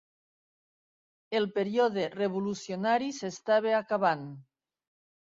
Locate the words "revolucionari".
2.13-3.09